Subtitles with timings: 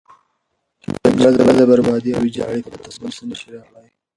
[1.21, 3.89] جګړه د بربادي او ویجاړي پرته بل څه نه شي راوړی.